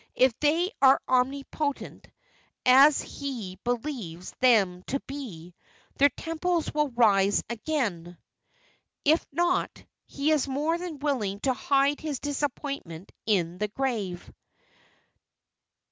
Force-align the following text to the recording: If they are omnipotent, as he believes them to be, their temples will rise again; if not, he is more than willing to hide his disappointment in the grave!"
If 0.15 0.33
they 0.39 0.71
are 0.81 0.99
omnipotent, 1.07 2.07
as 2.65 3.03
he 3.03 3.59
believes 3.63 4.31
them 4.39 4.81
to 4.87 4.99
be, 5.01 5.53
their 5.99 6.09
temples 6.09 6.73
will 6.73 6.89
rise 6.89 7.43
again; 7.51 8.17
if 9.05 9.23
not, 9.31 9.85
he 10.07 10.31
is 10.31 10.47
more 10.47 10.79
than 10.79 10.97
willing 10.97 11.39
to 11.41 11.53
hide 11.53 11.99
his 11.99 12.17
disappointment 12.19 13.11
in 13.27 13.59
the 13.59 13.67
grave!" 13.67 14.27